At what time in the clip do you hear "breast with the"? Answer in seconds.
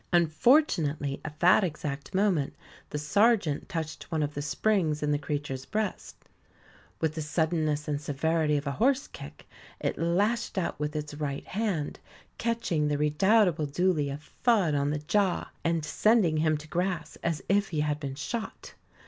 5.63-7.21